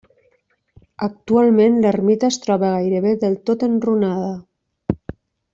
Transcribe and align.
Actualment 1.07 1.77
l'ermita 1.83 2.31
es 2.33 2.39
troba 2.47 2.73
gairebé 2.79 3.13
del 3.25 3.39
tot 3.51 3.69
enrunada. 3.71 4.35